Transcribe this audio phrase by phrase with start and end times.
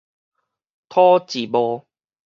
[0.89, 1.85] 吐舌帽